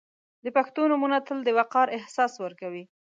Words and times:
•د 0.45 0.47
پښتو 0.55 0.81
نومونه 0.91 1.17
تل 1.27 1.37
د 1.43 1.49
وقار 1.59 1.87
احساس 1.97 2.33
ورکوي. 2.43 2.83